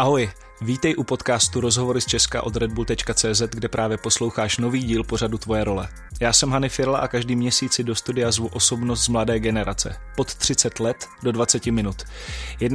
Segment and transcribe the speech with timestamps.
[0.00, 0.30] Ahoj,
[0.60, 5.64] vítej u podcastu Rozhovory z Česka od redbull.cz, kde právě posloucháš nový díl pořadu Tvoje
[5.64, 5.88] role.
[6.20, 9.96] Já jsem Hany Firla a každý měsíc si do studia zvu osobnost z mladé generace.
[10.16, 11.96] Pod 30 let do 20 minut.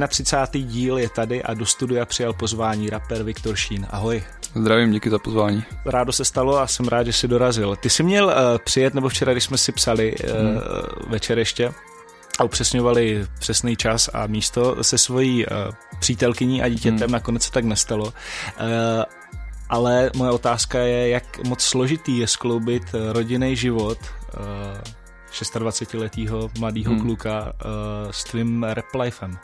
[0.08, 0.70] 31.
[0.72, 3.86] díl je tady a do studia přijal pozvání rapper Viktor Šín.
[3.90, 4.22] Ahoj.
[4.54, 5.64] Zdravím, díky za pozvání.
[5.86, 7.76] Rádo se stalo a jsem rád, že jsi dorazil.
[7.76, 8.32] Ty jsi měl uh,
[8.64, 10.60] přijet, nebo včera, když jsme si psali uh, hmm.
[11.08, 11.72] večer ještě,
[12.38, 15.52] a upřesňovali přesný čas a místo se svojí uh,
[16.00, 17.12] přítelkyní a dítětem, hmm.
[17.12, 18.04] nakonec se tak nestalo.
[18.04, 18.12] Uh,
[19.68, 23.98] ale moje otázka je, jak moc složitý je skloubit rodinný život
[24.38, 24.80] uh,
[25.32, 27.00] 26-letého mladého hmm.
[27.02, 29.38] kluka uh, s tvým rap lifem.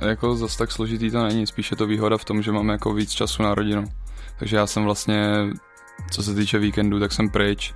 [0.00, 3.10] Jako zase tak složitý to není, spíše to výhoda v tom, že máme jako víc
[3.10, 3.84] času na rodinu.
[4.38, 5.34] Takže já jsem vlastně,
[6.10, 7.74] co se týče víkendu, tak jsem pryč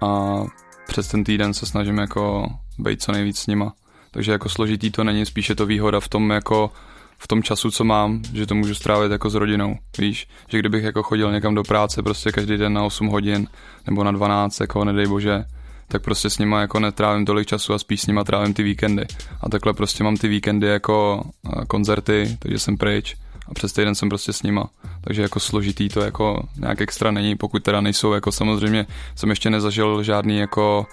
[0.00, 0.40] a
[0.86, 2.46] přes ten týden se snažím jako
[2.78, 3.72] být co nejvíc s nima.
[4.10, 6.70] Takže jako složitý to není, spíše to výhoda v tom jako
[7.18, 10.84] v tom času, co mám, že to můžu strávit jako s rodinou, víš, že kdybych
[10.84, 13.46] jako chodil někam do práce prostě každý den na 8 hodin
[13.86, 15.44] nebo na 12, jako nedej bože,
[15.88, 19.06] tak prostě s nima jako netrávím tolik času a spíš s nima trávím ty víkendy.
[19.40, 23.16] A takhle prostě mám ty víkendy jako eh, koncerty, takže jsem pryč
[23.48, 24.70] a přes týden jsem prostě s nima.
[25.00, 29.50] Takže jako složitý to jako nějak extra není, pokud teda nejsou jako samozřejmě jsem ještě
[29.50, 30.86] nezažil žádný jako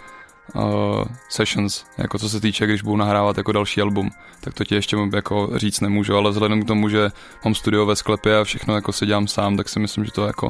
[0.56, 4.12] uh, sessions, jako co se týče, když budu nahrávat jako další album,
[4.42, 7.12] tak to ti ještě jako říct nemůžu, ale vzhledem k tomu, že
[7.46, 10.28] mám studio ve sklepě a všechno jako si dělám sám, tak si myslím, že to
[10.28, 10.50] jako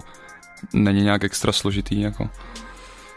[0.74, 2.30] není nějak extra složitý, jako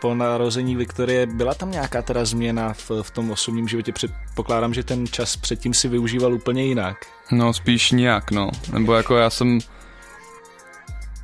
[0.02, 3.92] po narození Viktorie byla tam nějaká teda změna v, v tom osobním životě?
[3.92, 6.96] Předpokládám, že ten čas předtím si využíval úplně jinak.
[7.30, 8.50] No spíš nějak, no.
[8.72, 9.58] Nebo jako já jsem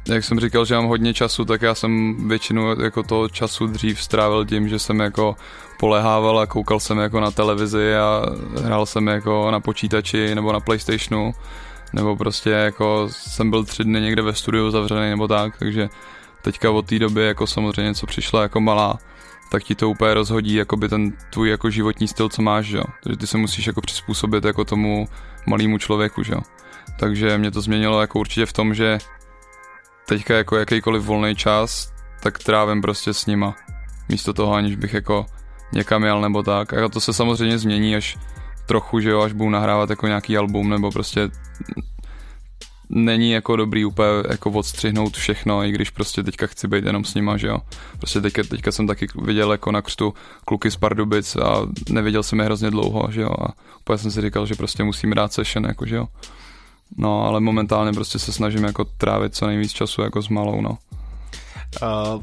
[0.09, 4.03] jak jsem říkal, že mám hodně času, tak já jsem většinu jako toho času dřív
[4.03, 5.37] strávil tím, že jsem jako
[5.78, 8.23] polehával a koukal jsem jako na televizi a
[8.62, 11.34] hrál jsem jako na počítači nebo na Playstationu
[11.92, 15.89] nebo prostě jako jsem byl tři dny někde ve studiu zavřený nebo tak, takže
[16.42, 18.98] teďka od té doby jako samozřejmě, co přišla jako malá,
[19.51, 22.85] tak ti to úplně rozhodí jako by ten tvůj jako životní styl, co máš, jo.
[23.02, 25.08] Takže ty se musíš jako přizpůsobit jako tomu
[25.46, 26.40] malému člověku, jo.
[26.98, 28.98] Takže mě to změnilo jako určitě v tom, že
[30.08, 31.92] teďka jako jakýkoliv volný čas,
[32.23, 33.57] tak trávím prostě s nima.
[34.08, 35.27] Místo toho, aniž bych jako
[35.73, 36.73] někam jel nebo tak.
[36.73, 38.19] A to se samozřejmě změní až
[38.67, 41.29] trochu, že jo, až budu nahrávat jako nějaký album nebo prostě
[42.89, 47.14] není jako dobrý úplně jako odstřihnout všechno, i když prostě teďka chci být jenom s
[47.14, 47.58] nima, že jo.
[47.98, 50.14] Prostě teďka, teďka jsem taky viděl jako na křtu
[50.45, 53.30] kluky z Pardubic a neviděl jsem je hrozně dlouho, že jo.
[53.40, 56.07] A úplně jsem si říkal, že prostě musím dát session, jako, že jo.
[56.98, 60.79] No, ale momentálně prostě se snažím jako trávit co nejvíc času jako s malou, no.
[61.83, 62.23] Uh,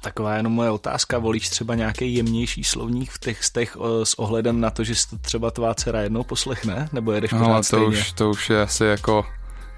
[0.00, 4.70] taková jenom moje otázka, volíš třeba nějaký jemnější slovník v textech o, s ohledem na
[4.70, 7.86] to, že si to třeba tvá dcera jednou poslechne, nebo jedeš no, pořád to stejně?
[7.86, 9.26] už, to už je asi jako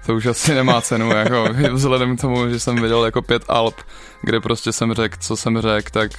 [0.05, 3.75] to už asi nemá cenu, jako vzhledem k tomu, že jsem viděl jako pět alb,
[4.21, 6.11] kde prostě jsem řekl, co jsem řekl, tak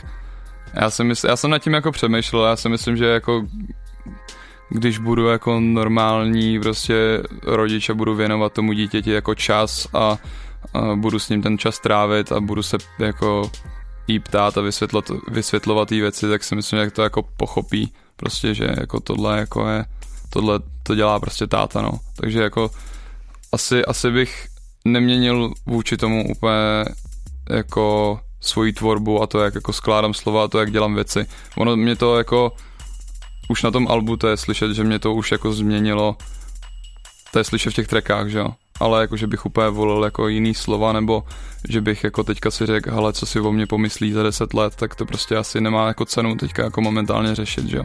[0.75, 3.47] já, si mysl, já jsem nad tím jako přemýšlel, já si myslím, že jako
[4.71, 10.19] když budu jako normální prostě rodič a budu věnovat tomu dítěti jako čas a,
[10.75, 13.51] a budu s ním ten čas trávit a budu se jako
[14.07, 18.55] jí ptát a vysvětlovat, vysvětlovat ty věci, tak si myslím, že to jako pochopí prostě,
[18.55, 19.85] že jako tohle jako je,
[20.31, 21.93] tohle to dělá prostě táta, no.
[22.17, 22.71] Takže jako
[23.53, 24.47] asi, asi bych
[24.85, 26.85] neměnil vůči tomu úplně
[27.51, 31.27] jako svoji tvorbu a to, jak jako skládám slova a to, jak dělám věci.
[31.57, 32.53] Ono mě to jako
[33.50, 36.16] už na tom albu to je slyšet, že mě to už jako změnilo
[37.33, 38.49] to je slyšet v těch trackách, že jo.
[38.81, 41.25] Ale jako, že bych úplně volil jako jiný slova, nebo
[41.69, 44.77] že bych jako teďka si řekl, hele, co si o mě pomyslí za deset let,
[44.77, 47.84] tak to prostě asi nemá jako cenu teďka jako momentálně řešit, že jo.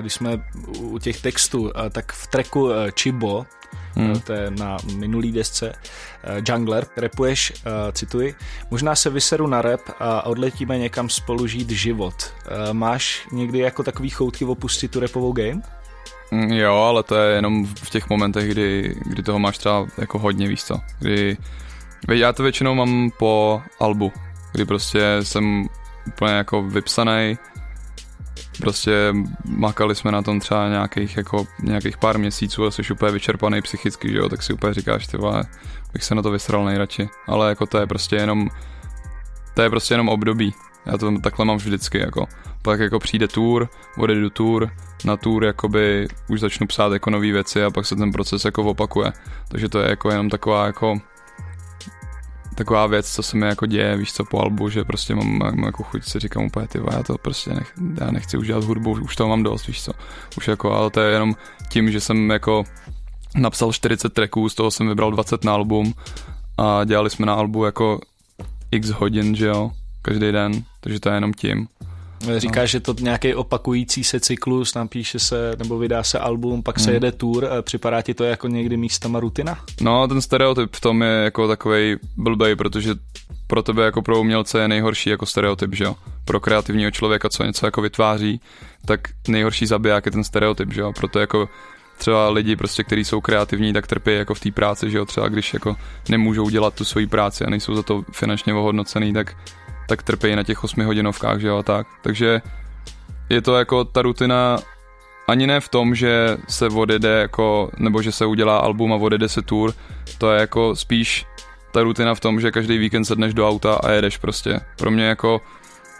[0.00, 0.44] Když jsme
[0.78, 3.46] u těch textů, tak v tracku eh, Chibo,
[3.94, 4.20] hmm.
[4.20, 8.34] to je na minulý desce, uh, Jungler, repuješ, uh, cituji,
[8.70, 12.14] možná se vyseru na rap a odletíme někam spolu žít život.
[12.14, 15.62] Uh, máš někdy jako takový choutky opustit tu repovou game?
[16.30, 20.18] Mm, jo, ale to je jenom v těch momentech, kdy, kdy toho máš třeba jako
[20.18, 20.80] hodně, víc co.
[20.98, 21.36] Kdy,
[22.12, 24.12] já to většinou mám po albu,
[24.52, 25.68] kdy prostě jsem
[26.06, 27.38] úplně jako vypsaný,
[28.60, 29.14] prostě
[29.44, 34.12] makali jsme na tom třeba nějakých, jako, nějakých pár měsíců a jsi úplně vyčerpaný psychicky,
[34.12, 35.44] že jo, tak si úplně říkáš, ty vole,
[35.92, 38.48] bych se na to vysral nejradši, ale jako to je prostě jenom,
[39.54, 40.54] to je prostě jenom období,
[40.86, 42.26] já to takhle mám vždycky, jako,
[42.62, 43.68] pak jako přijde tour,
[43.98, 44.70] odjedu tour,
[45.04, 48.62] na tour jakoby už začnu psát jako nové věci a pak se ten proces jako
[48.62, 49.12] opakuje,
[49.48, 51.00] takže to je jako jenom taková jako
[52.60, 55.58] taková věc, co se mi jako děje, víš co, po albu, že prostě mám, mám
[55.58, 58.90] jako chuť si říkám úplně, ty já to prostě nech, já nechci už dělat hudbu,
[58.90, 59.92] už toho mám dost, víš co,
[60.36, 61.34] už jako, ale to je jenom
[61.68, 62.64] tím, že jsem jako
[63.34, 65.94] napsal 40 tracků, z toho jsem vybral 20 na album
[66.58, 68.00] a dělali jsme na albu jako
[68.70, 69.70] x hodin, že jo,
[70.02, 71.68] každý den, takže to je jenom tím.
[72.36, 72.66] Říká, no.
[72.66, 76.84] že to nějaký opakující se cyklus, napíše se nebo vydá se album, pak hmm.
[76.84, 79.58] se jede tour, připadá ti to jako někdy místama rutina?
[79.80, 82.94] No, ten stereotyp v tom je jako takový blbej, protože
[83.46, 85.96] pro tebe jako pro umělce je nejhorší jako stereotyp, že jo?
[86.24, 88.40] Pro kreativního člověka, co něco jako vytváří,
[88.84, 90.92] tak nejhorší zabiják je ten stereotyp, že jo?
[90.92, 91.48] Proto jako
[91.98, 95.28] třeba lidi prostě, kteří jsou kreativní, tak trpí jako v té práci, že jo, třeba
[95.28, 95.76] když jako
[96.08, 99.36] nemůžou dělat tu svoji práci a nejsou za to finančně ohodnocený, tak,
[99.90, 101.86] tak trpí na těch 8 hodinovkách, že jo, tak.
[102.02, 102.42] Takže
[103.30, 104.58] je to jako ta rutina
[105.28, 109.28] ani ne v tom, že se odjede jako, nebo že se udělá album a odjede
[109.28, 109.74] se tour,
[110.18, 111.26] to je jako spíš
[111.72, 114.60] ta rutina v tom, že každý víkend sedneš do auta a jedeš prostě.
[114.78, 115.40] Pro mě jako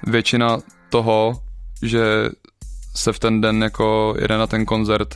[0.07, 0.59] většina
[0.89, 1.41] toho,
[1.83, 2.29] že
[2.95, 5.15] se v ten den jako jede na ten koncert,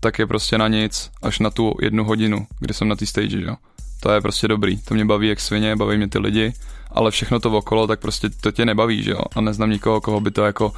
[0.00, 3.40] tak je prostě na nic, až na tu jednu hodinu, kdy jsem na té stage,
[3.40, 3.56] jo.
[4.00, 6.52] To je prostě dobrý, to mě baví jak svině, baví mě ty lidi,
[6.92, 9.20] ale všechno to okolo, tak prostě to tě nebaví, že jo.
[9.36, 10.72] A neznám nikoho, koho by to jako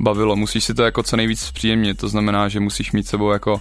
[0.00, 0.36] bavilo.
[0.36, 3.60] Musíš si to jako co nejvíc příjemnit, to znamená, že musíš mít sebou jako,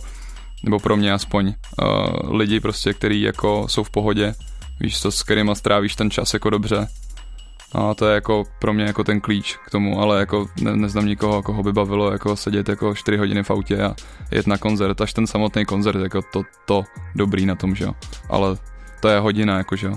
[0.64, 4.36] nebo pro mě aspoň, uh, lidi prostě, který jako jsou v pohodě,
[4.80, 6.88] víš co, s kterýma strávíš ten čas jako dobře.
[7.72, 11.06] A to je jako pro mě jako ten klíč k tomu, ale jako ne, neznám
[11.06, 13.96] nikoho, koho by bavilo jako sedět jako 4 hodiny v autě a
[14.32, 16.84] jet na koncert, až ten samotný koncert, jako to, to
[17.16, 17.92] dobrý na tom, že jo.
[18.30, 18.58] Ale
[19.02, 19.96] to je hodina, jako že jo.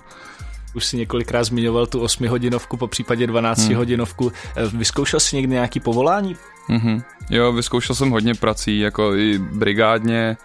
[0.74, 3.76] Už si několikrát zmiňoval tu 8 hodinovku, po případě 12 hmm.
[3.76, 4.32] hodinovku.
[4.72, 6.36] Vyzkoušel jsi někdy nějaký povolání?
[6.68, 7.02] Mm-hmm.
[7.30, 10.36] Jo, vyzkoušel jsem hodně prací, jako i brigádně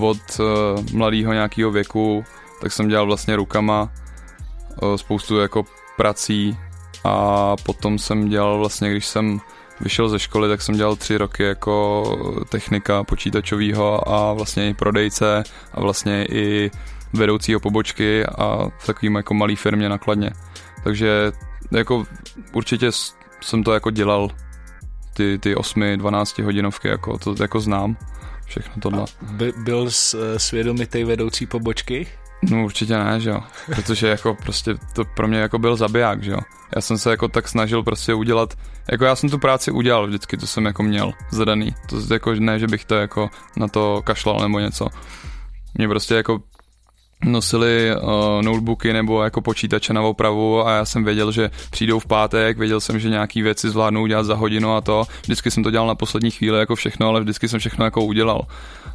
[0.00, 0.46] od uh,
[0.92, 2.24] mladého nějakého věku,
[2.60, 3.92] tak jsem dělal vlastně rukama
[4.82, 5.64] uh, spoustu jako
[5.96, 6.56] prací
[7.04, 9.40] a potom jsem dělal vlastně, když jsem
[9.80, 12.04] vyšel ze školy, tak jsem dělal tři roky jako
[12.48, 15.42] technika počítačového a vlastně i prodejce
[15.72, 16.70] a vlastně i
[17.12, 20.30] vedoucího pobočky a v takovým jako malý firmě nakladně.
[20.84, 21.32] Takže
[21.70, 22.04] jako
[22.52, 22.90] určitě
[23.40, 24.28] jsem to jako dělal
[25.14, 27.96] ty, ty 8-12 hodinovky, jako to jako znám
[28.46, 29.04] všechno tohle.
[29.22, 29.90] By, byl
[30.36, 32.06] svědomitý vedoucí pobočky?
[32.50, 33.40] No určitě ne, že jo.
[33.74, 36.38] Protože jako prostě to pro mě jako byl zabiják, že jo.
[36.76, 38.54] Já jsem se jako tak snažil prostě udělat,
[38.90, 41.74] jako já jsem tu práci udělal vždycky, to jsem jako měl zadaný.
[41.86, 44.88] To jako ne, že bych to jako na to kašlal nebo něco.
[45.74, 46.38] Mě prostě jako
[47.24, 52.06] nosili uh, notebooky nebo jako počítače na opravu a já jsem věděl, že přijdou v
[52.06, 55.04] pátek, věděl jsem, že nějaký věci zvládnou udělat za hodinu a to.
[55.22, 58.46] Vždycky jsem to dělal na poslední chvíli jako všechno, ale vždycky jsem všechno jako udělal.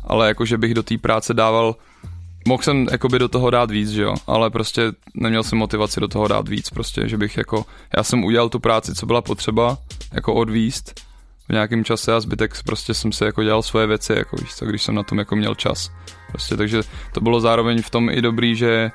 [0.03, 1.75] Ale jako, že bych do té práce dával
[2.47, 6.07] Mohl jsem jakoby do toho dát víc, že jo, ale prostě neměl jsem motivaci do
[6.07, 7.65] toho dát víc, prostě, že bych jako,
[7.97, 9.77] já jsem udělal tu práci, co byla potřeba,
[10.13, 10.99] jako odvíst
[11.49, 14.65] v nějakém čase a zbytek prostě jsem si jako dělal svoje věci, jako víš co,
[14.65, 15.91] když jsem na tom jako měl čas.
[16.33, 16.81] Prostě, takže
[17.11, 18.91] to bylo zároveň v tom i dobrý, že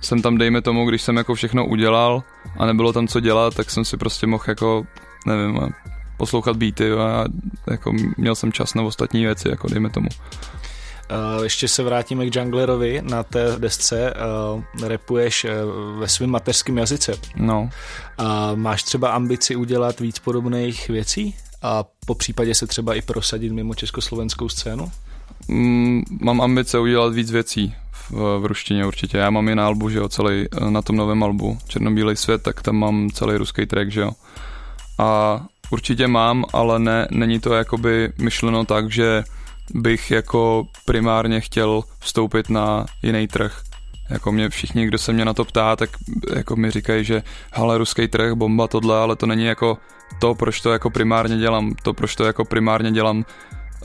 [0.00, 2.22] jsem tam, dejme tomu, když jsem jako všechno udělal
[2.58, 4.86] a nebylo tam co dělat, tak jsem si prostě mohl jako,
[5.26, 5.60] nevím,
[6.16, 7.24] poslouchat beaty a
[7.70, 10.08] jako měl jsem čas na ostatní věci, jako dejme tomu.
[11.36, 14.14] Uh, ještě se vrátíme k Junglerovi na té desce.
[14.54, 15.50] Uh, repuješ uh,
[16.00, 17.14] ve svém mateřském jazyce.
[17.36, 17.70] No.
[18.18, 21.36] A máš třeba ambici udělat víc podobných věcí?
[21.62, 24.92] A po případě se třeba i prosadit mimo československou scénu?
[25.48, 29.18] Mm, mám ambice udělat víc věcí v, v ruštině určitě.
[29.18, 32.62] Já mám i na albu, že jo, celý, na tom novém albu Černobílej svět, tak
[32.62, 34.10] tam mám celý ruský track, že jo.
[34.98, 39.24] A určitě mám, ale ne, není to jakoby myšleno tak, že
[39.74, 43.62] bych jako primárně chtěl vstoupit na jiný trh.
[44.10, 45.90] Jako mě všichni, kdo se mě na to ptá, tak
[46.34, 47.22] jako mi říkají, že
[47.52, 49.78] hele, ruský trh, bomba, tohle, ale to není jako
[50.20, 51.74] to, proč to jako primárně dělám.
[51.82, 53.24] To, proč to jako primárně dělám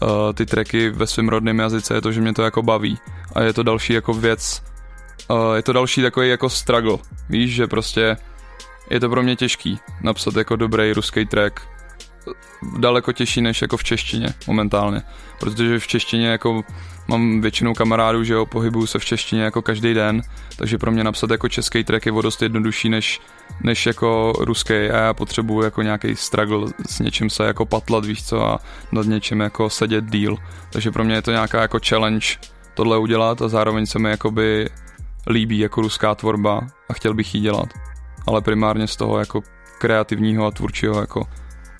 [0.01, 2.97] uh, ty tracky ve svém rodném jazyce, je to, že mě to jako baví.
[3.35, 4.63] A je to další jako věc,
[5.29, 6.97] uh, je to další takový jako struggle.
[7.29, 8.17] Víš, že prostě
[8.89, 11.61] je to pro mě těžký napsat jako dobrý ruský track,
[12.77, 15.01] daleko těžší než jako v češtině momentálně,
[15.39, 16.63] protože v češtině jako
[17.07, 20.21] mám většinou kamarádů, že jo, pohybuju se v češtině jako každý den,
[20.55, 23.21] takže pro mě napsat jako český track je o dost jednodušší než,
[23.63, 24.73] než jako ruský.
[24.73, 28.59] A já potřebuju jako nějaký struggle s něčím se jako patlat, víš co, a
[28.91, 30.37] nad něčím jako sedět díl,
[30.69, 32.27] takže pro mě je to nějaká jako challenge
[32.73, 34.69] tohle udělat a zároveň se mi jakoby
[35.29, 37.69] líbí jako ruská tvorba a chtěl bych ji dělat,
[38.27, 39.41] ale primárně z toho jako
[39.77, 41.27] kreativního a tvůrčího jako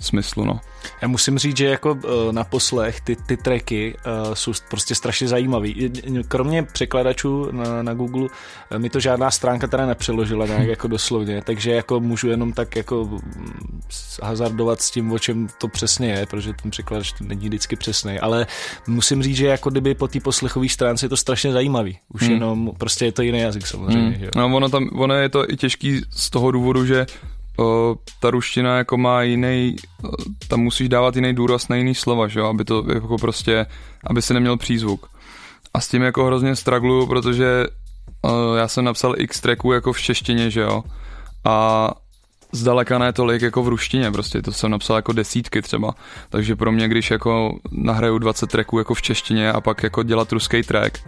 [0.02, 0.60] smyslu, no.
[1.02, 5.28] Já musím říct, že jako eh, na poslech ty, ty tracky uh, jsou prostě strašně
[5.28, 5.92] zajímavý.
[6.28, 8.28] Kromě překladačů na, na Google
[8.72, 12.76] eh, mi to žádná stránka teda nepřeložila nějak jako doslovně, takže jako můžu jenom tak
[12.76, 13.82] jako mm,
[14.24, 18.48] hazardovat s tím, o čem to přesně je, protože ten překladač není vždycky přesný, ale
[18.88, 22.00] musím říct, že jako kdyby po té poslechové stránce je to strašně zajímavý.
[22.14, 22.32] Už hmm.
[22.32, 24.10] jenom prostě je to jiný jazyk samozřejmě.
[24.10, 24.20] Hmm.
[24.20, 24.30] Že?
[24.36, 27.06] No ono, tam, ono je to i těžký z toho důvodu, že
[28.20, 29.76] ta ruština jako má jiný,
[30.48, 33.66] tam musíš dávat jiný důraz na jiný slova, že jo, aby to jako prostě,
[34.08, 35.10] aby si neměl přízvuk.
[35.74, 37.66] A s tím jako hrozně stragluju, protože
[38.58, 40.84] já jsem napsal x tracků jako v češtině, že jo,
[41.46, 41.90] a
[42.52, 45.94] zdaleka ne tolik jako v ruštině, prostě to jsem napsal jako desítky třeba,
[46.30, 50.32] takže pro mě, když jako nahraju 20 tracků jako v češtině a pak jako dělat
[50.32, 51.00] ruský track,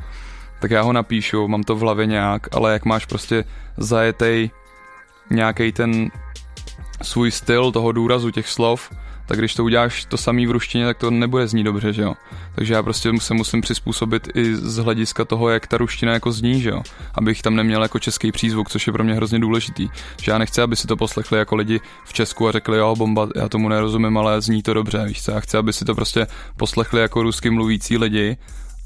[0.62, 3.44] tak já ho napíšu, mám to v hlavě nějak, ale jak máš prostě
[3.78, 4.50] zajetej
[5.30, 6.12] nějaký ten
[7.02, 8.90] svůj styl toho důrazu těch slov,
[9.30, 12.14] tak když to uděláš to samý v ruštině, tak to nebude znít dobře, že jo.
[12.56, 16.62] Takže já prostě se musím přizpůsobit i z hlediska toho, jak ta ruština jako zní,
[16.62, 16.84] že jo.
[17.14, 19.90] Abych tam neměl jako český přízvuk, což je pro mě hrozně důležitý.
[20.22, 23.28] Že já nechci, aby si to poslechli jako lidi v Česku a řekli, jo, bomba,
[23.36, 25.32] já tomu nerozumím, ale zní to dobře, víš co.
[25.32, 26.28] Já chci, aby si to prostě
[26.58, 28.38] poslechli jako rusky mluvící lidi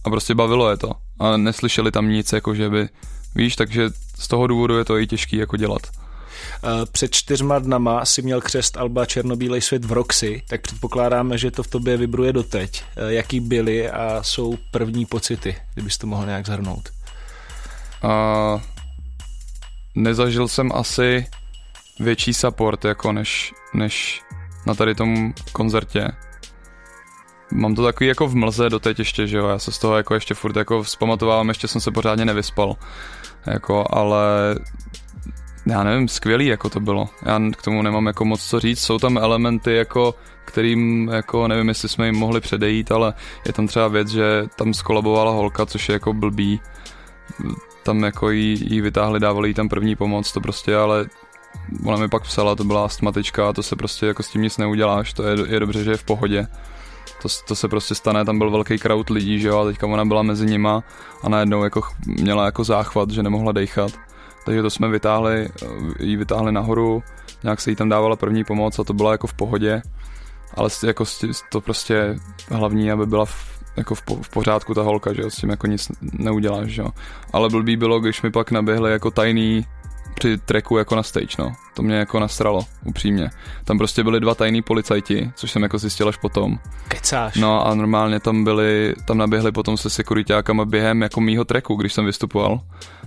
[0.04, 0.92] a prostě bavilo je to.
[1.20, 2.90] A neslyšeli tam nic, jako že by,
[3.36, 3.90] víš, takže
[4.20, 5.82] z toho důvodu je to i těžký jako dělat.
[6.64, 11.52] Eh, před čtyřma dnama si měl křest Alba Černobílej svět v Roxy, tak předpokládáme, že
[11.52, 12.84] to v tobě vibruje doteď.
[12.96, 16.90] Eh, jaký byly a jsou první pocity, kdybys to mohl nějak zhrnout?
[18.04, 18.62] Uh,
[19.96, 21.28] nezažil jsem asi
[22.00, 24.22] větší support jako než, než
[24.66, 26.08] na tady tom koncertě.
[27.52, 30.14] Mám to takový jako v mlze doteď ještě, že jo, já se z toho jako
[30.14, 32.76] ještě furt jako vzpamatovávám, ještě jsem se pořádně nevyspal.
[33.46, 34.20] Jako, ale
[35.66, 37.10] já nevím, skvělý jako to bylo.
[37.26, 38.80] Já k tomu nemám jako moc co říct.
[38.80, 40.16] Jsou tam elementy jako
[40.46, 43.14] kterým jako nevím, jestli jsme jim mohli předejít, ale
[43.46, 46.62] je tam třeba věc, že tam skolabovala holka, což je jako blbý.
[47.84, 51.06] Tam jako jí, jí vytáhli, dávali jí tam první pomoc, to prostě, ale
[51.86, 54.58] ona mi pak psala, to byla astmatička a to se prostě jako s tím nic
[54.58, 56.48] neuděláš, to je, je dobře, že je v pohodě.
[57.22, 60.06] To, to se prostě stane, tam byl velký crowd lidí, že jo, a teďka ona
[60.06, 60.84] byla mezi nima
[61.24, 63.92] a najednou jako měla jako záchvat, že nemohla dechat
[64.46, 65.66] takže to jsme vytáhli, eh,
[66.00, 67.04] jí vytáhli nahoru,
[67.44, 69.82] nějak se jí tam dávala první pomoc a to bylo jako v pohodě,
[70.54, 71.06] ale jako
[71.50, 72.16] to prostě
[72.50, 75.68] hlavní, aby byla v, jako v, v pořádku ta holka, že jo, s tím jako
[75.68, 76.90] nic neuděláš, že jo.
[77.34, 79.66] Ale blbý bylo, když mi pak naběhly jako tajný
[80.24, 81.54] při treku jako na stage, no.
[81.74, 83.30] To mě jako nastralo, upřímně.
[83.64, 86.60] Tam prostě byli dva tajní policajti, což jsem jako zjistil až potom.
[86.88, 87.36] Kecáš.
[87.36, 91.94] No a normálně tam byli, tam naběhli potom se sekuritákama během jako mýho treku, když
[91.94, 92.62] jsem vystupoval.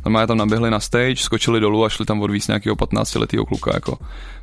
[0.04, 3.70] Normálně tam naběhli na stage, skočili dolů a šli tam odvíct nějakého 15 letého kluka,
[3.74, 3.98] jako.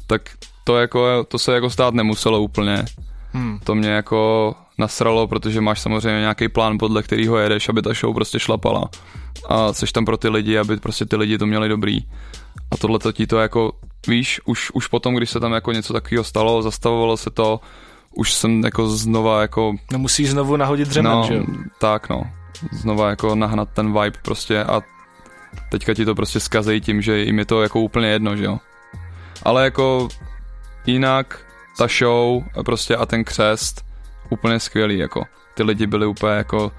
[0.07, 0.21] Tak
[0.63, 2.85] to jako, to se jako stát nemuselo úplně.
[3.33, 3.59] Hmm.
[3.63, 8.15] To mě jako nasralo, protože máš samozřejmě nějaký plán, podle kterého jedeš, aby ta show
[8.15, 8.89] prostě šlapala.
[9.49, 11.99] A seš tam pro ty lidi, aby prostě ty lidi to měli dobrý.
[12.73, 13.71] A tohle to ti to jako,
[14.07, 17.59] víš, už, už potom, když se tam jako něco takového stalo, zastavovalo se to,
[18.15, 19.75] už jsem jako znova jako...
[19.91, 21.41] No musíš znovu nahodit dřemen, no, že
[21.79, 22.23] tak no.
[22.71, 24.81] Znova jako nahnat ten vibe prostě a
[25.71, 28.59] teďka ti to prostě zkazejí tím, že jim je to jako úplně jedno, že jo.
[29.43, 30.07] Ale jako
[30.85, 31.39] jinak
[31.77, 33.85] ta show prostě a ten křest
[34.29, 35.23] úplně skvělý, jako.
[35.53, 36.71] Ty lidi byli úplně jako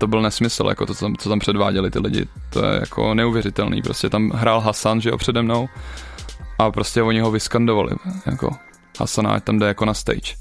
[0.00, 2.26] to byl nesmysl, jako to, co tam, co tam předváděli ty lidi.
[2.50, 3.82] To je jako neuvěřitelný.
[3.82, 5.68] Prostě tam hrál Hasan, že jo, přede mnou
[6.58, 7.92] a prostě oni ho vyskandovali,
[8.26, 8.50] jako
[9.00, 10.34] Hasana, ať tam jde jako na stage.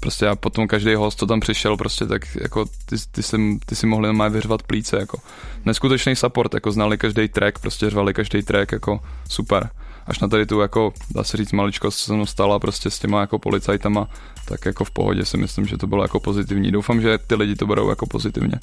[0.00, 3.36] Prostě a potom každý host, co tam přišel, prostě tak jako ty, ty, si,
[3.66, 5.18] ty si mohli má vyřvat plíce, jako
[5.64, 9.70] neskutečný support, jako znali každý track, prostě řvali každý track, jako super
[10.06, 12.98] až na tady tu jako, dá se říct, maličkost, co se mnou stala prostě s
[12.98, 14.08] těma jako policajtama,
[14.48, 16.72] tak jako v pohodě si myslím, že to bylo jako pozitivní.
[16.72, 18.54] Doufám, že ty lidi to berou jako pozitivně.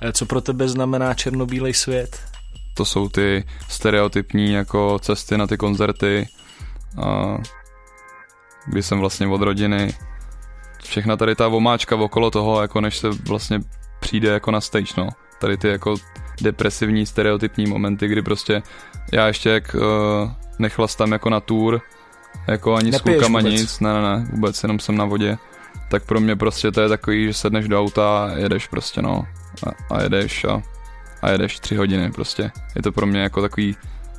[0.00, 2.20] Eh, co pro tebe znamená černobílej svět?
[2.74, 6.28] To jsou ty stereotypní jako cesty na ty koncerty,
[7.02, 7.38] a
[8.66, 9.94] kdy jsem vlastně od rodiny.
[10.82, 13.60] Všechna tady ta vomáčka okolo toho, jako než se vlastně
[14.00, 15.08] přijde jako na stage, no.
[15.40, 15.96] Tady ty jako
[16.42, 18.62] depresivní stereotypní momenty, kdy prostě
[19.12, 21.80] já ještě jak uh, nechlastám jako na tour,
[22.48, 23.54] jako ani Nepiješ s klukama vůbec.
[23.54, 25.38] nic, ne, ne, ne, vůbec, jenom jsem na vodě.
[25.88, 29.26] Tak pro mě prostě to je takový, že sedneš do auta a jedeš prostě, no.
[29.66, 30.62] A, a jedeš a,
[31.22, 32.50] a jedeš tři hodiny prostě.
[32.76, 33.76] Je to pro mě jako takový,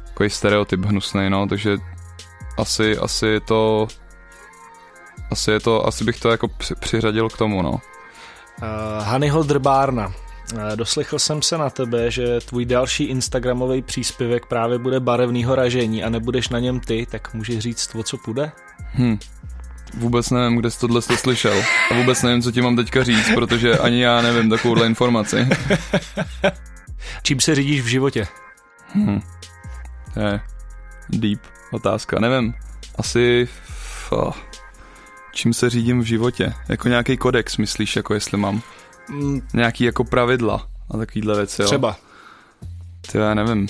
[0.08, 1.78] takový stereotyp hnusný, no, takže
[2.58, 3.88] asi, asi je to
[5.32, 7.72] asi je to, asi bych to jako při, přiřadil k tomu, no.
[7.72, 10.27] Uh, Hanyho Drbárna Eh,
[10.76, 16.10] doslechl jsem se na tebe, že tvůj další Instagramový příspěvek právě bude barevného ražení a
[16.10, 18.52] nebudeš na něm ty, tak můžeš říct, o co půjde?
[18.94, 19.18] Hm.
[19.94, 21.64] vůbec nevím, kde jsi tohle jsi slyšel.
[21.92, 25.48] A vůbec nevím, co ti mám teďka říct, protože ani já nevím takovouhle informaci.
[27.24, 28.28] Čím se řídíš v životě?
[30.14, 30.42] To je
[31.10, 32.20] deep otázka.
[32.20, 32.54] Nevím,
[32.96, 33.48] asi...
[34.10, 34.34] Oh,
[35.34, 36.54] čím se řídím v životě?
[36.70, 38.62] Jako nějaký kodex, myslíš, jako jestli mám?
[39.10, 39.42] Mm.
[39.54, 41.68] Nějaký jako pravidla a takovýhle věci, jo?
[41.68, 41.98] Třeba.
[43.12, 43.68] Ty já nevím.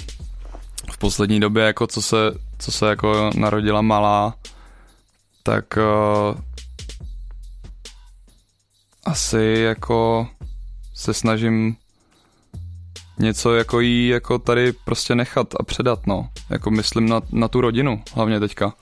[0.92, 2.18] V poslední době, jako co se,
[2.60, 4.36] co se jako narodila malá,
[5.44, 6.40] tak uh,
[9.06, 10.28] asi jako
[10.94, 11.76] se snažím
[13.20, 16.30] něco jako jí jako tady prostě nechat a předat, no.
[16.50, 18.74] Jako myslím na, na tu rodinu, hlavně teďka.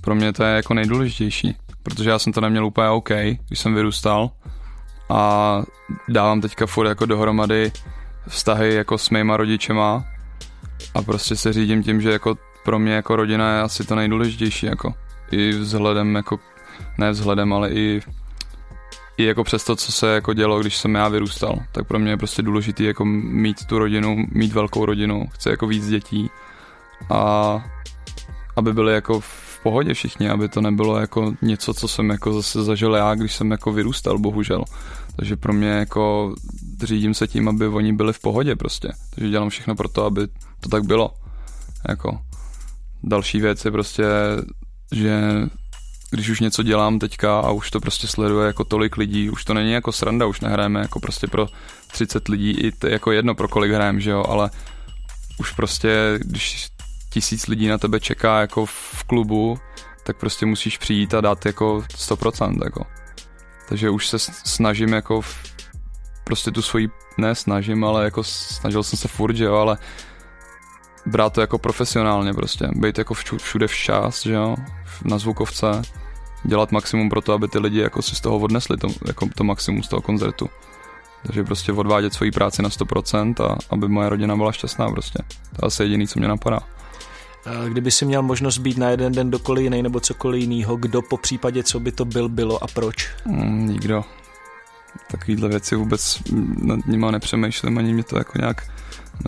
[0.00, 3.10] Pro mě to je jako nejdůležitější, protože já jsem to neměl úplně OK,
[3.48, 4.30] když jsem vyrůstal
[5.10, 5.62] a
[6.08, 7.72] dávám teďka furt jako dohromady
[8.28, 10.04] vztahy jako s mýma rodičema.
[10.94, 14.66] A prostě se řídím tím, že jako pro mě jako rodina je asi to nejdůležitější
[14.66, 14.94] jako.
[15.30, 16.38] I vzhledem jako
[16.98, 18.00] ne vzhledem, ale i
[19.20, 22.10] i jako přes to, co se jako dělo, když jsem já vyrůstal, tak pro mě
[22.12, 26.30] je prostě důležité jako mít tu rodinu, mít velkou rodinu, chci jako víc dětí.
[27.10, 27.64] A
[28.56, 29.20] aby byli jako
[29.62, 33.50] pohodě všichni, aby to nebylo jako něco, co jsem jako zase zažil já, když jsem
[33.50, 34.64] jako vyrůstal, bohužel.
[35.16, 36.34] Takže pro mě jako
[36.82, 38.92] řídím se tím, aby oni byli v pohodě prostě.
[39.14, 40.28] Takže dělám všechno pro to, aby
[40.60, 41.10] to tak bylo.
[41.88, 42.18] Jako
[43.02, 44.04] další věc je prostě,
[44.92, 45.22] že
[46.10, 49.54] když už něco dělám teďka a už to prostě sleduje jako tolik lidí, už to
[49.54, 51.46] není jako sranda, už nehrajeme jako prostě pro
[51.92, 54.50] 30 lidí, i jako jedno pro kolik hrajeme, že jo, ale
[55.38, 56.68] už prostě, když
[57.10, 59.58] tisíc lidí na tebe čeká jako v klubu,
[60.02, 62.86] tak prostě musíš přijít a dát jako 100%, jako.
[63.68, 65.20] Takže už se snažím jako
[66.24, 66.88] prostě tu svoji,
[67.18, 69.78] ne snažím, ale jako snažil jsem se furt, že jo, ale
[71.06, 74.56] brát to jako profesionálně prostě, být jako všude včas, že jo,
[75.04, 75.82] na zvukovce,
[76.44, 79.44] dělat maximum pro to, aby ty lidi jako si z toho odnesli to, jako to
[79.44, 80.50] maximum z toho koncertu.
[81.22, 85.18] Takže prostě odvádět svoji práci na 100% a aby moje rodina byla šťastná prostě.
[85.28, 86.60] To je asi jediný, co mě napadá.
[87.68, 91.16] Kdyby si měl možnost být na jeden den dokoliv jiný nebo cokoliv jiného, kdo po
[91.16, 93.08] případě, co by to byl, bylo a proč?
[93.24, 94.04] Mm, nikdo.
[95.10, 96.22] Takovýhle věci vůbec
[96.62, 98.68] nad nima nepřemýšlím, ani mě to jako nějak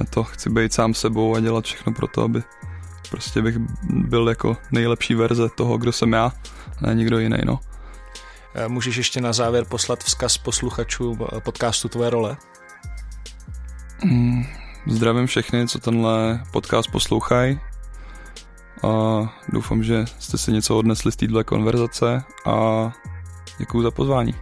[0.01, 0.25] na to.
[0.25, 2.43] Chci být sám sebou a dělat všechno pro to, aby
[3.11, 3.59] prostě bych
[3.91, 6.33] byl jako nejlepší verze toho, kdo jsem já,
[6.81, 7.61] ne nikdo jiný, no.
[8.55, 12.37] Eh, můžeš ještě na závěr poslat vzkaz posluchačů eh, podcastu Tvoje role?
[14.05, 14.45] Mm,
[14.87, 17.61] zdravím všechny, co tenhle podcast poslouchají
[18.83, 22.93] a doufám, že jste si něco odnesli z této konverzace a
[23.59, 24.35] děkuji za pozvání.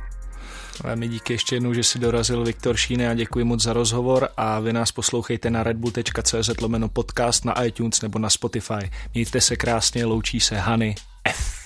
[0.94, 4.61] My díky ještě jednou, že si dorazil Viktor Šíne a děkuji moc za rozhovor a
[4.61, 8.90] vy nás poslouchejte na redbull.cz lomeno podcast na iTunes nebo na Spotify.
[9.14, 11.61] Mějte se krásně, loučí se Hany F.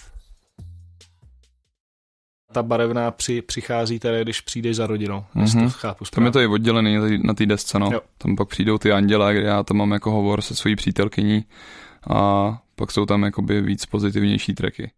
[2.52, 5.24] Ta barevná při, přichází tady, když přijdeš za rodinou.
[5.36, 5.64] Mm-hmm.
[5.64, 7.90] To chápu Tam je to i oddělený na té desce, no.
[7.92, 8.00] Jo.
[8.18, 11.44] Tam pak přijdou ty anděle, kde já tam mám jako hovor se svojí přítelkyní
[12.14, 14.90] a pak jsou tam jakoby víc pozitivnější tracky.